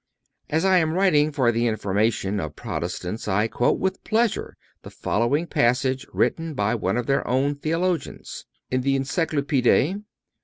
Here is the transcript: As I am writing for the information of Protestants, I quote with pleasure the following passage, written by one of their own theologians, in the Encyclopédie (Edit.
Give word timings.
As 0.49 0.65
I 0.65 0.79
am 0.79 0.93
writing 0.93 1.31
for 1.31 1.51
the 1.51 1.67
information 1.67 2.39
of 2.39 2.55
Protestants, 2.55 3.27
I 3.27 3.47
quote 3.47 3.77
with 3.77 4.03
pleasure 4.03 4.57
the 4.81 4.89
following 4.89 5.45
passage, 5.45 6.07
written 6.11 6.55
by 6.55 6.73
one 6.73 6.97
of 6.97 7.05
their 7.05 7.27
own 7.27 7.53
theologians, 7.53 8.47
in 8.71 8.81
the 8.81 8.97
Encyclopédie 8.97 9.89
(Edit. 9.91 10.01